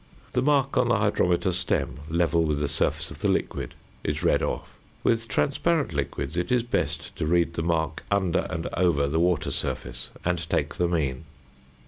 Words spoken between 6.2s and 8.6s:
it is best to read the mark under